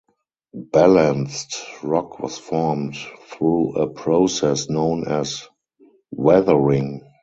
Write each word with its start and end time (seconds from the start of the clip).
Balanced 0.55 1.57
rock 1.83 2.19
was 2.19 2.35
formed 2.39 2.95
through 3.29 3.73
a 3.75 3.85
process 3.87 4.67
known 4.67 5.07
as 5.07 5.47
weathering. 6.09 7.03